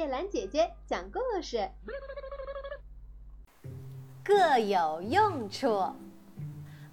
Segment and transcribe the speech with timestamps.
[0.00, 1.68] 叶兰姐姐讲故事，
[4.24, 5.94] 各有用处。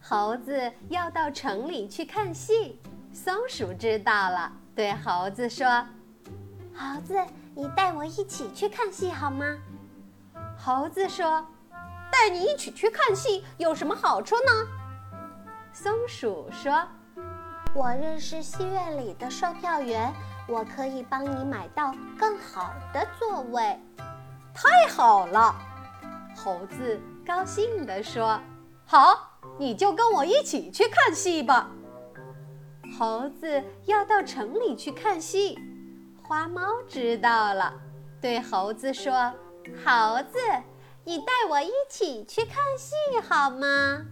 [0.02, 2.82] 猴子要到城里去看戏，
[3.14, 5.88] 松鼠知道了，对猴子说
[6.76, 7.16] ：“猴子，
[7.56, 9.58] 你带我一起去看戏好吗？”
[10.60, 11.48] 猴子说
[12.12, 14.52] ：“带你一起去看戏有什么好处呢？”
[15.72, 16.86] 松鼠说
[17.74, 20.14] ：“我认识戏院里的售票员。”
[20.48, 23.78] 我可以帮你买到更好的座位，
[24.54, 25.54] 太好了！
[26.36, 28.40] 猴子高兴地说
[28.88, 31.70] ：“好，你就跟我一起去看戏吧。”
[32.98, 35.60] 猴子要到城里去看戏，
[36.24, 37.74] 花猫知道了，
[38.22, 39.34] 对猴子说
[39.84, 40.40] ：“猴子，
[41.04, 42.96] 你带我一起去看戏
[43.28, 44.06] 好吗？”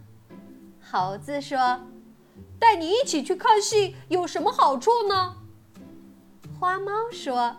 [0.92, 1.80] 猴子说
[2.60, 5.38] ：“带你一起去看戏有什么好处呢？”
[6.66, 7.56] 花猫说：“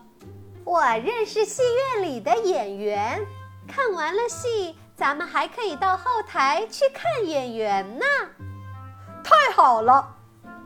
[0.66, 3.24] 我认识戏院里的演员，
[3.68, 8.04] 看完了戏，咱们还可以到后台去看演员呢。”
[9.22, 10.12] 太好了，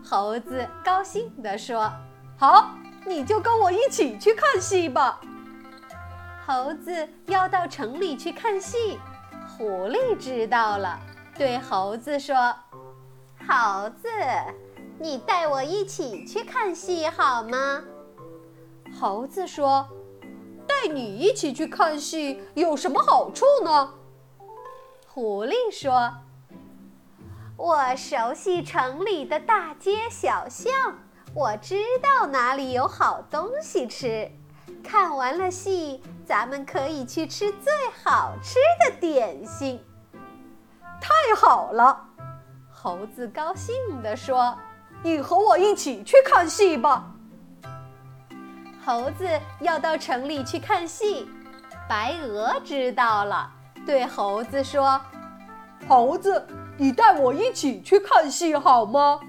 [0.02, 1.92] 猴子高兴地说
[2.40, 2.70] ：“好，
[3.04, 5.20] 你就跟我一起去看戏吧。”
[6.46, 8.98] 猴子要到城里去看戏，
[9.54, 10.98] 狐狸知道了，
[11.36, 12.56] 对猴子说
[13.46, 14.08] ：“猴子，
[14.98, 17.82] 你带我一起去看戏好吗？”
[18.98, 19.88] 猴子说
[20.66, 23.94] ：“带你一起去看戏有什么好处呢？”
[25.06, 26.12] 狐狸说
[27.56, 30.72] ：“我熟悉城里的大街小巷，
[31.34, 34.30] 我知道哪里有好东西吃。
[34.82, 37.72] 看完了戏，咱们可以去吃最
[38.04, 39.82] 好吃的点心。”
[41.00, 42.08] 太好了，
[42.70, 44.56] 猴子高兴地说
[45.02, 47.12] ：“你和我一起去看戏吧。”
[48.84, 49.28] 猴子
[49.60, 51.28] 要到城里去看戏，
[51.88, 53.50] 白鹅知道了，
[53.84, 55.00] 对猴子说
[55.86, 56.46] ：“猴子，
[56.78, 59.20] 你带我一起去看戏好吗？”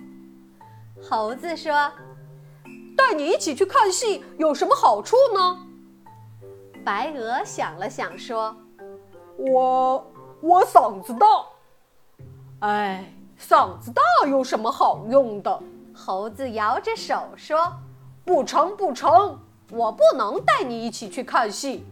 [1.03, 1.91] 猴子说
[2.95, 5.59] ：“带你一起去看戏有什么好处呢？”
[6.85, 8.56] 白鹅想了想说
[9.38, 10.11] ：“我
[10.41, 11.28] 我嗓子大。”
[12.67, 15.59] 哎，嗓子大有什么好用的？
[15.94, 17.72] 猴子摇着手说。
[18.23, 19.39] 不成，不成，
[19.71, 21.83] 我不能带你一起去看戏。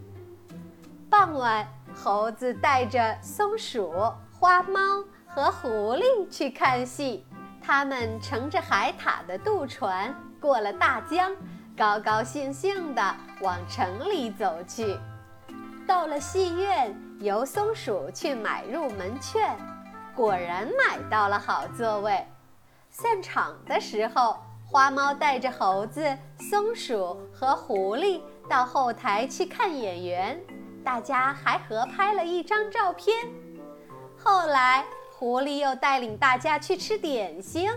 [1.09, 3.91] 傍晚，猴子带着松鼠、
[4.39, 7.25] 花猫和狐狸去看戏。
[7.61, 11.35] 他们乘着海獭的渡船过了大江，
[11.75, 14.97] 高高兴兴地往城里走去。
[15.87, 19.57] 到了戏院，由松鼠去买入门券，
[20.15, 22.23] 果然买到了好座位。
[22.91, 24.37] 散场的时候。
[24.71, 30.39] 花猫带着猴子、松鼠和狐狸到后台去看演员，
[30.85, 33.17] 大家还合拍了一张照片。
[34.15, 37.71] 后来，狐狸又带领大家去吃点心，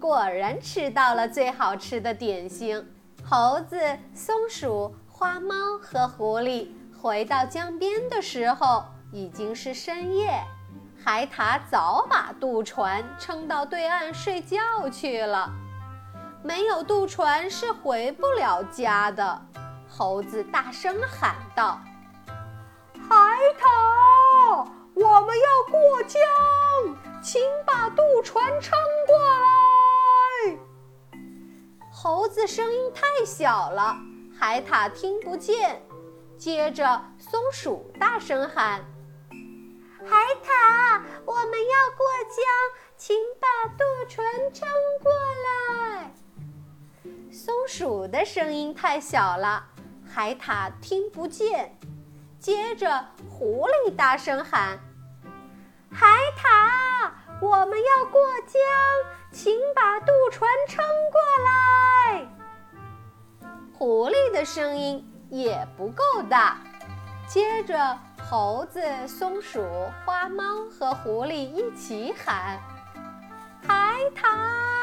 [0.00, 2.84] 果然吃到了最好吃的点心。
[3.24, 3.78] 猴子、
[4.12, 6.66] 松鼠、花猫和狐狸
[7.00, 10.42] 回到江边的时候已经是深夜，
[11.00, 14.58] 海獭早把渡船撑到对岸睡觉
[14.90, 15.48] 去了。
[16.44, 19.46] 没有渡船是回不了家的，
[19.88, 21.80] 猴子大声喊道
[23.08, 23.16] ：“海
[23.58, 26.20] 獭，我们要过江，
[27.22, 30.58] 请把渡船撑过来。”
[31.90, 33.96] 猴子声音太小了，
[34.38, 35.80] 海獭听不见。
[36.36, 38.84] 接着，松鼠大声喊
[40.06, 42.44] ：“海獭，我们要过江，
[42.98, 44.68] 请把渡船撑
[45.02, 46.12] 过来。”
[47.34, 49.64] 松鼠的声音太小了，
[50.08, 51.76] 海獭听不见。
[52.38, 54.78] 接着，狐狸大声喊
[55.90, 56.06] ：“海
[56.38, 58.60] 獭，我们要过江，
[59.32, 62.24] 请把渡船撑过来。”
[63.76, 66.58] 狐狸的声音也不够大。
[67.26, 67.98] 接着，
[68.30, 69.60] 猴子、松鼠、
[70.06, 72.60] 花猫和狐狸一起喊
[73.66, 74.73] ：“海獭！”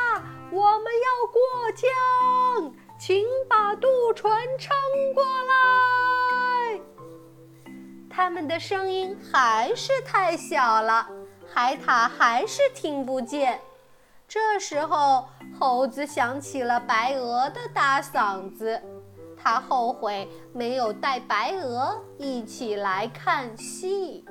[1.27, 4.75] 过江，请把渡船撑
[5.13, 6.81] 过来。
[8.09, 11.07] 他们的声音还是太小了，
[11.53, 13.59] 海獭还是听不见。
[14.27, 15.27] 这时候，
[15.59, 18.81] 猴子想起了白鹅的大嗓子，
[19.35, 24.25] 他后悔没有带白鹅一起来看戏。